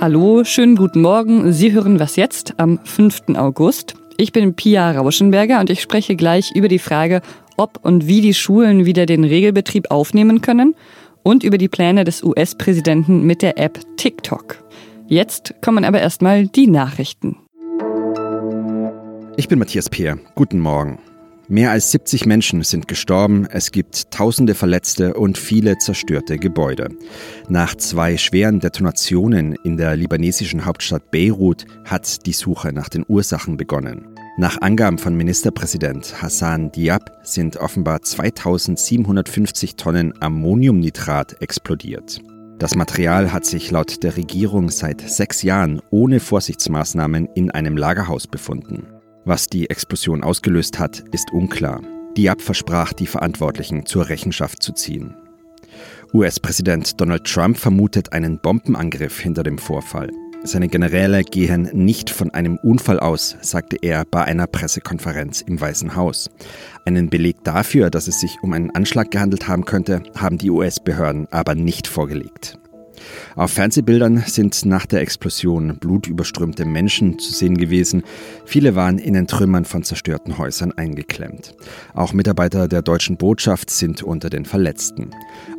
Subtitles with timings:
[0.00, 1.52] Hallo, schönen guten Morgen.
[1.52, 3.36] Sie hören was jetzt am 5.
[3.36, 3.94] August.
[4.16, 7.22] Ich bin Pia Rauschenberger und ich spreche gleich über die Frage,
[7.56, 10.74] ob und wie die Schulen wieder den Regelbetrieb aufnehmen können
[11.22, 14.64] und über die Pläne des US-Präsidenten mit der App TikTok.
[15.06, 17.36] Jetzt kommen aber erstmal die Nachrichten.
[19.36, 20.18] Ich bin Matthias Peer.
[20.34, 20.98] Guten Morgen.
[21.48, 26.88] Mehr als 70 Menschen sind gestorben, es gibt tausende Verletzte und viele zerstörte Gebäude.
[27.48, 33.56] Nach zwei schweren Detonationen in der libanesischen Hauptstadt Beirut hat die Suche nach den Ursachen
[33.56, 34.08] begonnen.
[34.38, 42.20] Nach Angaben von Ministerpräsident Hassan Diab sind offenbar 2750 Tonnen Ammoniumnitrat explodiert.
[42.58, 48.26] Das Material hat sich laut der Regierung seit sechs Jahren ohne Vorsichtsmaßnahmen in einem Lagerhaus
[48.26, 48.95] befunden.
[49.28, 51.82] Was die Explosion ausgelöst hat, ist unklar.
[52.16, 55.16] Diab versprach, die Verantwortlichen zur Rechenschaft zu ziehen.
[56.14, 60.12] US-Präsident Donald Trump vermutet einen Bombenangriff hinter dem Vorfall.
[60.44, 65.96] Seine Generäle gehen nicht von einem Unfall aus, sagte er bei einer Pressekonferenz im Weißen
[65.96, 66.30] Haus.
[66.84, 71.26] Einen Beleg dafür, dass es sich um einen Anschlag gehandelt haben könnte, haben die US-Behörden
[71.32, 72.60] aber nicht vorgelegt.
[73.34, 78.02] Auf Fernsehbildern sind nach der Explosion blutüberströmte Menschen zu sehen gewesen.
[78.44, 81.54] Viele waren in den Trümmern von zerstörten Häusern eingeklemmt.
[81.94, 85.10] Auch Mitarbeiter der deutschen Botschaft sind unter den Verletzten.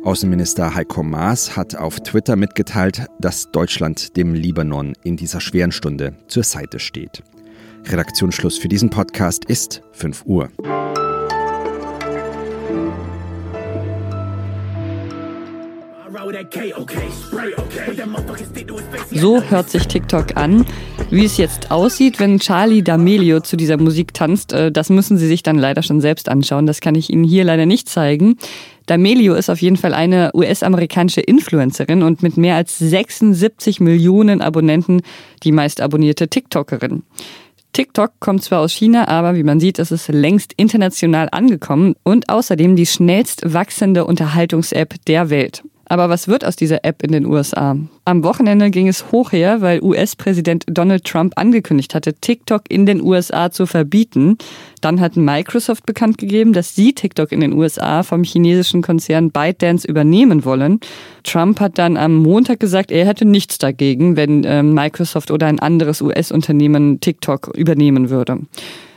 [0.04, 6.14] Außenminister Heiko Maas hat auf Twitter mitgeteilt, dass Deutschland dem Libanon in dieser schweren Stunde
[6.28, 7.22] zur Seite steht.
[7.86, 10.50] Redaktionsschluss für diesen Podcast ist 5 Uhr.
[19.12, 20.66] So hört sich TikTok an.
[21.10, 25.26] Wie es jetzt aussieht, wenn Charlie D'Amelio zu dieser Musik tanzt, äh, das müssen Sie
[25.26, 26.66] sich dann leider schon selbst anschauen.
[26.66, 28.36] Das kann ich Ihnen hier leider nicht zeigen.
[28.90, 35.00] D'Amelio ist auf jeden Fall eine US-amerikanische Influencerin und mit mehr als 76 Millionen Abonnenten
[35.44, 37.04] die meist abonnierte TikTokerin.
[37.72, 42.28] TikTok kommt zwar aus China, aber wie man sieht, ist es längst international angekommen und
[42.28, 45.62] außerdem die schnellst wachsende Unterhaltungs-App der Welt.
[45.88, 47.76] Aber was wird aus dieser App in den USA?
[48.04, 53.02] Am Wochenende ging es hoch her, weil US-Präsident Donald Trump angekündigt hatte, TikTok in den
[53.02, 54.36] USA zu verbieten.
[54.80, 59.88] Dann hat Microsoft bekannt gegeben, dass sie TikTok in den USA vom chinesischen Konzern ByteDance
[59.88, 60.80] übernehmen wollen.
[61.24, 65.58] Trump hat dann am Montag gesagt, er hätte nichts dagegen, wenn äh, Microsoft oder ein
[65.58, 68.40] anderes US-Unternehmen TikTok übernehmen würde.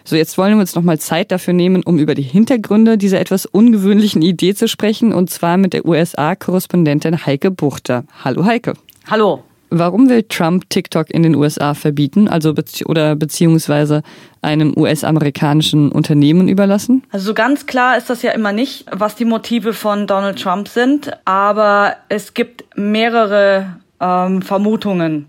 [0.03, 3.45] So, jetzt wollen wir uns nochmal Zeit dafür nehmen, um über die Hintergründe dieser etwas
[3.45, 8.03] ungewöhnlichen Idee zu sprechen, und zwar mit der USA-Korrespondentin Heike Buchter.
[8.23, 8.73] Hallo Heike.
[9.09, 9.43] Hallo.
[9.73, 14.03] Warum will Trump TikTok in den USA verbieten, also bezieh oder beziehungsweise
[14.41, 17.03] einem US-amerikanischen Unternehmen überlassen?
[17.09, 20.67] Also so ganz klar ist das ja immer nicht, was die Motive von Donald Trump
[20.67, 25.27] sind, aber es gibt mehrere ähm, Vermutungen.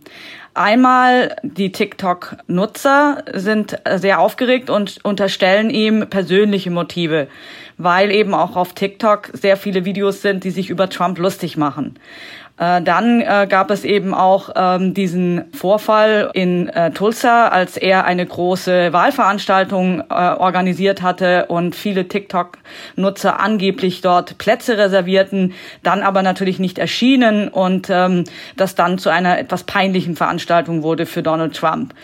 [0.54, 7.28] Einmal die TikTok-Nutzer sind sehr aufgeregt und unterstellen ihm persönliche Motive,
[7.78, 11.98] weil eben auch auf TikTok sehr viele Videos sind, die sich über Trump lustig machen.
[12.58, 18.04] Äh, dann äh, gab es eben auch ähm, diesen Vorfall in äh, Tulsa, als er
[18.04, 26.58] eine große Wahlveranstaltung organisiert hatte und viele TikTok-Nutzer angeblich dort Plätze reservierten, dann aber natürlich
[26.58, 28.24] nicht erschienen und ähm,
[28.56, 31.94] das dann zu einer etwas peinlichen Veranstaltung wurde für Donald Trump.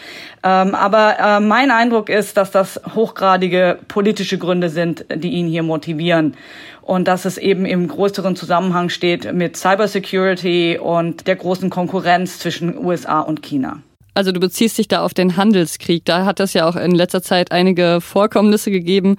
[0.43, 5.63] Ähm, aber äh, mein Eindruck ist, dass das hochgradige politische Gründe sind, die ihn hier
[5.63, 6.35] motivieren
[6.83, 12.79] und dass es eben im größeren Zusammenhang steht mit Cybersecurity und der großen Konkurrenz zwischen
[12.79, 13.83] USA und China.
[14.19, 16.05] Also du beziehst dich da auf den Handelskrieg.
[16.05, 19.17] Da hat es ja auch in letzter Zeit einige Vorkommnisse gegeben.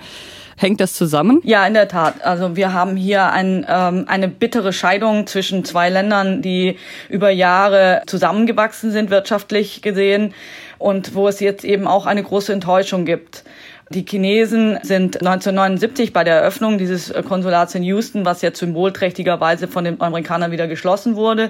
[0.58, 1.40] Hängt das zusammen?
[1.46, 2.26] Ja, in der Tat.
[2.26, 6.76] Also wir haben hier ein, ähm, eine bittere Scheidung zwischen zwei Ländern, die
[7.08, 10.34] über Jahre zusammengewachsen sind, wirtschaftlich gesehen,
[10.80, 13.46] und wo es jetzt eben auch eine große Enttäuschung gibt.
[13.92, 19.84] Die Chinesen sind 1979 bei der Eröffnung dieses Konsulats in Houston, was jetzt symbolträchtigerweise von
[19.84, 21.50] den Amerikanern wieder geschlossen wurde,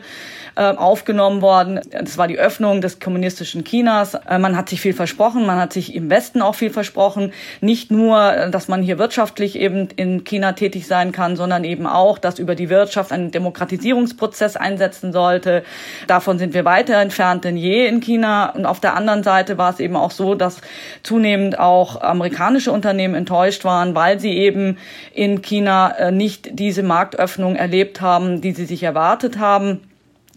[0.56, 1.80] äh, aufgenommen worden.
[1.92, 4.14] Das war die Öffnung des kommunistischen Chinas.
[4.14, 7.34] Äh, man hat sich viel versprochen, man hat sich im Westen auch viel versprochen.
[7.62, 12.18] Nicht nur, dass man hier wirtschaftlich eben in China tätig sein kann, sondern eben auch,
[12.18, 15.64] dass über die Wirtschaft ein Demokratisierungsprozess einsetzen sollte.
[16.08, 18.50] Davon sind wir weiter entfernt denn je in China.
[18.50, 20.62] Und auf der anderen Seite war es eben auch so, dass
[21.04, 24.78] zunehmend auch amerikanische Unternehmen enttäuscht waren, weil sie eben
[25.14, 29.82] in China äh, nicht diese Marktöffnung erlebt haben, die sie sich erwartet haben.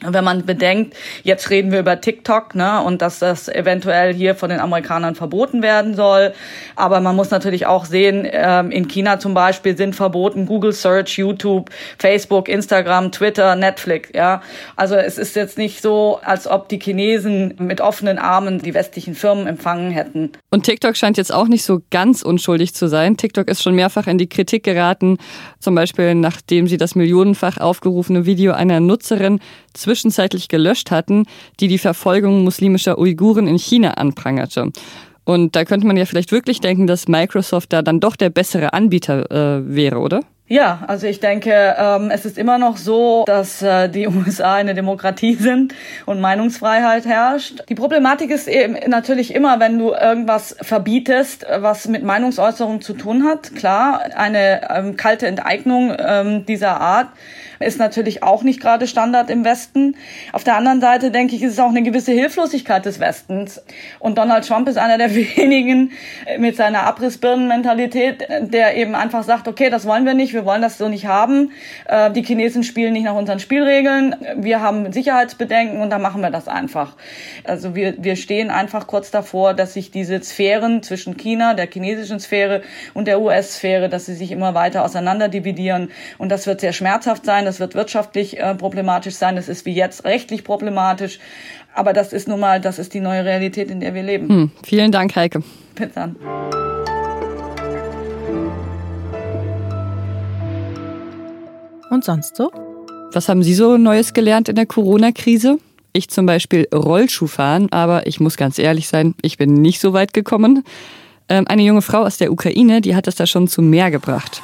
[0.07, 4.51] Wenn man bedenkt, jetzt reden wir über TikTok, ne, und dass das eventuell hier von
[4.51, 6.33] den Amerikanern verboten werden soll.
[6.77, 11.19] Aber man muss natürlich auch sehen, ähm, in China zum Beispiel sind verboten Google Search,
[11.19, 14.43] YouTube, Facebook, Instagram, Twitter, Netflix, ja.
[14.77, 19.15] Also es ist jetzt nicht so, als ob die Chinesen mit offenen Armen die westlichen
[19.15, 20.33] Firmen empfangen hätten.
[20.51, 23.17] Und TikTok scheint jetzt auch nicht so ganz unschuldig zu sein.
[23.17, 25.19] TikTok ist schon mehrfach in die Kritik geraten,
[25.61, 29.41] zum Beispiel nachdem sie das millionenfach aufgerufene Video einer Nutzerin
[29.75, 31.27] zwischenzeitlich gelöscht hatten,
[31.61, 34.71] die die Verfolgung muslimischer Uiguren in China anprangerte.
[35.25, 38.73] Und da könnte man ja vielleicht wirklich denken, dass Microsoft da dann doch der bessere
[38.73, 40.21] Anbieter äh, wäre, oder?
[40.49, 44.75] Ja, also ich denke, ähm, es ist immer noch so, dass äh, die USA eine
[44.75, 45.73] Demokratie sind
[46.05, 47.63] und Meinungsfreiheit herrscht.
[47.69, 53.25] Die Problematik ist eben natürlich immer, wenn du irgendwas verbietest, was mit Meinungsäußerung zu tun
[53.25, 53.55] hat.
[53.55, 57.09] Klar, eine ähm, kalte Enteignung ähm, dieser Art
[57.63, 59.97] ist natürlich auch nicht gerade Standard im Westen.
[60.33, 63.63] Auf der anderen Seite denke ich, ist es auch eine gewisse Hilflosigkeit des Westens.
[63.99, 65.93] Und Donald Trump ist einer der wenigen
[66.39, 70.79] mit seiner Abrissbirnenmentalität, der eben einfach sagt, okay, das wollen wir nicht, wir wollen das
[70.79, 71.53] so nicht haben.
[71.87, 74.17] Äh, die Chinesen spielen nicht nach unseren Spielregeln.
[74.37, 76.97] Wir haben Sicherheitsbedenken und dann machen wir das einfach.
[77.45, 82.19] Also wir, wir stehen einfach kurz davor, dass sich diese Sphären zwischen China, der chinesischen
[82.19, 82.63] Sphäre
[82.95, 85.91] und der US-Sphäre, dass sie sich immer weiter auseinander dividieren.
[86.19, 89.75] Und das wird sehr schmerzhaft sein das wird wirtschaftlich äh, problematisch sein, das ist wie
[89.75, 91.19] jetzt rechtlich problematisch.
[91.75, 94.29] Aber das ist nun mal, das ist die neue Realität, in der wir leben.
[94.29, 95.43] Hm, vielen Dank, Heike.
[95.75, 96.62] Bitte dann.
[101.93, 102.51] Und sonst so?
[103.13, 105.59] Was haben Sie so Neues gelernt in der Corona-Krise?
[105.93, 109.93] Ich zum Beispiel Rollschuh fahren, aber ich muss ganz ehrlich sein, ich bin nicht so
[109.93, 110.65] weit gekommen.
[111.29, 114.41] Ähm, eine junge Frau aus der Ukraine, die hat es da schon zu mehr gebracht.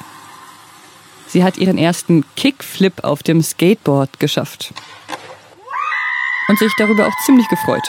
[1.27, 4.71] Sie hat ihren ersten Kickflip auf dem Skateboard geschafft.
[6.49, 7.87] Und sich darüber auch ziemlich gefreut.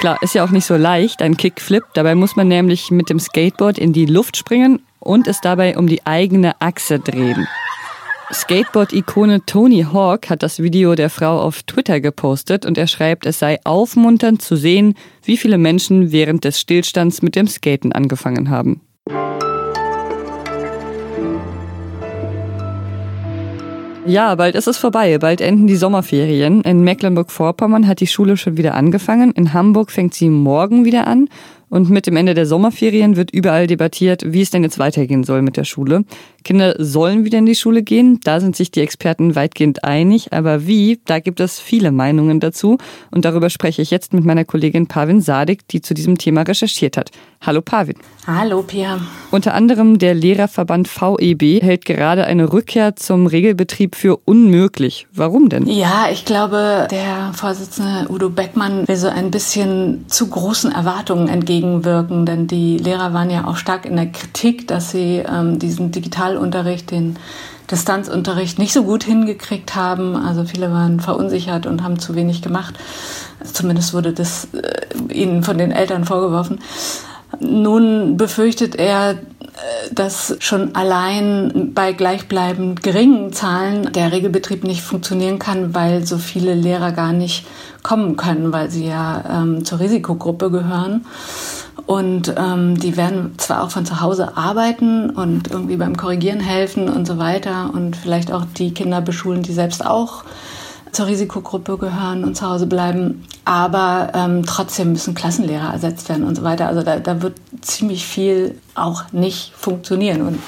[0.00, 1.84] Klar, ist ja auch nicht so leicht, ein Kickflip.
[1.94, 5.86] Dabei muss man nämlich mit dem Skateboard in die Luft springen und es dabei um
[5.86, 7.46] die eigene Achse drehen.
[8.34, 13.38] Skateboard-Ikone Tony Hawk hat das Video der Frau auf Twitter gepostet und er schreibt, es
[13.38, 18.80] sei aufmunternd zu sehen, wie viele Menschen während des Stillstands mit dem Skaten angefangen haben.
[24.06, 25.16] Ja, bald ist es vorbei.
[25.18, 26.60] Bald enden die Sommerferien.
[26.60, 29.32] In Mecklenburg-Vorpommern hat die Schule schon wieder angefangen.
[29.32, 31.28] In Hamburg fängt sie morgen wieder an.
[31.68, 35.42] Und mit dem Ende der Sommerferien wird überall debattiert, wie es denn jetzt weitergehen soll
[35.42, 36.04] mit der Schule.
[36.44, 40.66] Kinder sollen wieder in die Schule gehen, da sind sich die Experten weitgehend einig, aber
[40.66, 42.76] wie, da gibt es viele Meinungen dazu
[43.10, 46.98] und darüber spreche ich jetzt mit meiner Kollegin Pavin Sadik, die zu diesem Thema recherchiert
[46.98, 47.10] hat.
[47.40, 47.96] Hallo Pavin.
[48.26, 49.00] Hallo Pia.
[49.30, 55.06] Unter anderem der Lehrerverband VEB hält gerade eine Rückkehr zum Regelbetrieb für unmöglich.
[55.12, 55.66] Warum denn?
[55.66, 62.26] Ja, ich glaube, der Vorsitzende Udo Beckmann will so ein bisschen zu großen Erwartungen entgegenwirken,
[62.26, 66.14] denn die Lehrer waren ja auch stark in der Kritik, dass sie ähm, diesen digital
[66.34, 67.16] Digitalunterricht, den
[67.70, 70.16] Distanzunterricht nicht so gut hingekriegt haben.
[70.16, 72.74] Also viele waren verunsichert und haben zu wenig gemacht.
[73.42, 76.60] Zumindest wurde das äh, ihnen von den Eltern vorgeworfen.
[77.40, 79.16] Nun befürchtet er,
[79.92, 86.54] dass schon allein bei gleichbleibend geringen Zahlen der Regelbetrieb nicht funktionieren kann, weil so viele
[86.54, 87.46] Lehrer gar nicht
[87.82, 91.04] kommen können, weil sie ja ähm, zur Risikogruppe gehören.
[91.86, 96.88] Und ähm, die werden zwar auch von zu Hause arbeiten und irgendwie beim Korrigieren helfen
[96.88, 100.24] und so weiter und vielleicht auch die Kinder beschulen, die selbst auch
[100.92, 103.24] zur Risikogruppe gehören und zu Hause bleiben.
[103.44, 106.68] Aber ähm, trotzdem müssen Klassenlehrer ersetzt werden und so weiter.
[106.68, 110.38] Also da, da wird ziemlich viel auch nicht funktionieren und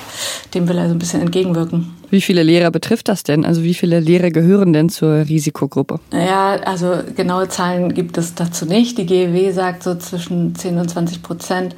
[0.55, 1.95] dem will er so ein bisschen entgegenwirken.
[2.11, 3.45] Wie viele Lehrer betrifft das denn?
[3.45, 6.01] Also wie viele Lehrer gehören denn zur Risikogruppe?
[6.13, 8.97] Ja, also genaue Zahlen gibt es dazu nicht.
[8.97, 11.77] Die GEW sagt so zwischen 10 und 20 Prozent.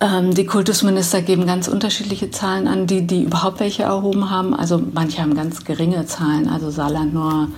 [0.00, 4.54] Ähm, die Kultusminister geben ganz unterschiedliche Zahlen an, die, die überhaupt welche erhoben haben.
[4.54, 7.48] Also manche haben ganz geringe Zahlen, also Saarland nur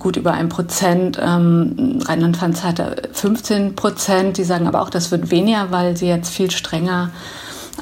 [0.00, 1.20] gut über ein Prozent.
[1.22, 4.38] Ähm, Rheinland-Pfalz hatte 15 Prozent.
[4.38, 7.10] Die sagen aber auch, das wird weniger, weil sie jetzt viel strenger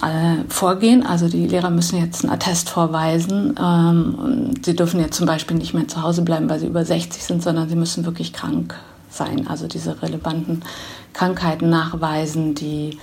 [0.02, 1.06] äh, vorgehen.
[1.06, 3.58] Also die Lehrer müssen jetzt einen Attest vorweisen.
[3.58, 7.22] Ähm, sie dürfen jetzt zum Beispiel nicht mehr zu Hause bleiben, weil sie über 60
[7.22, 8.74] sind, sondern sie müssen wirklich krank
[9.08, 9.46] sein.
[9.48, 10.62] Also diese relevanten
[11.12, 12.98] Krankheiten nachweisen, die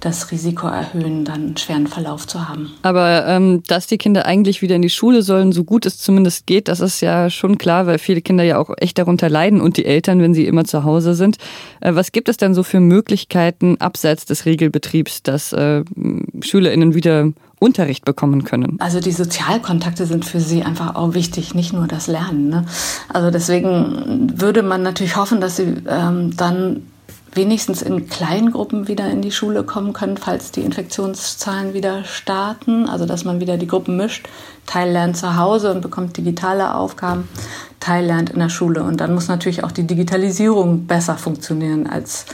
[0.00, 2.72] das Risiko erhöhen, dann einen schweren Verlauf zu haben.
[2.82, 6.46] Aber ähm, dass die Kinder eigentlich wieder in die Schule sollen, so gut es zumindest
[6.46, 9.76] geht, das ist ja schon klar, weil viele Kinder ja auch echt darunter leiden und
[9.76, 11.36] die Eltern, wenn sie immer zu Hause sind.
[11.80, 15.82] Äh, was gibt es denn so für Möglichkeiten abseits des Regelbetriebs, dass äh,
[16.40, 18.76] SchülerInnen wieder Unterricht bekommen können.
[18.80, 22.50] Also die Sozialkontakte sind für sie einfach auch wichtig, nicht nur das Lernen.
[22.50, 22.66] Ne?
[23.08, 26.82] Also deswegen würde man natürlich hoffen, dass sie ähm, dann
[27.36, 32.88] wenigstens in kleinen Gruppen wieder in die Schule kommen können, falls die Infektionszahlen wieder starten.
[32.88, 34.28] Also dass man wieder die Gruppen mischt.
[34.66, 37.28] Teil lernt zu Hause und bekommt digitale Aufgaben,
[37.78, 38.82] Teil lernt in der Schule.
[38.82, 42.26] Und dann muss natürlich auch die Digitalisierung besser funktionieren als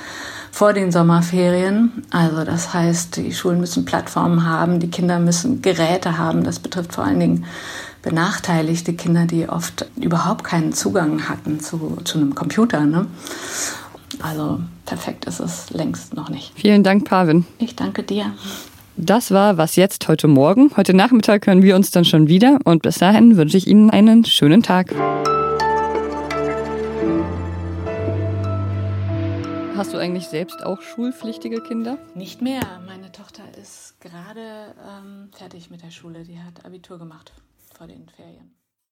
[0.51, 2.05] vor den Sommerferien.
[2.11, 6.45] Also das heißt, die Schulen müssen Plattformen haben, die Kinder müssen Geräte haben.
[6.45, 7.47] Das betrifft vor allen Dingen
[8.03, 12.81] benachteiligte Kinder, die oft überhaupt keinen Zugang hatten zu, zu einem Computer.
[12.81, 13.07] Ne?
[14.21, 16.53] Also perfekt ist es längst noch nicht.
[16.55, 17.47] Vielen Dank, Pavin.
[17.59, 18.33] Ich danke dir.
[18.97, 20.71] Das war Was jetzt heute Morgen.
[20.77, 24.25] Heute Nachmittag hören wir uns dann schon wieder und bis dahin wünsche ich Ihnen einen
[24.25, 24.95] schönen Tag.
[29.77, 31.99] Hast du eigentlich selbst auch schulpflichtige Kinder?
[32.15, 32.61] Nicht mehr.
[32.87, 36.23] Meine Tochter ist gerade ähm, fertig mit der Schule.
[36.25, 37.33] Die hat Abitur gemacht
[37.75, 38.62] vor den Ferien.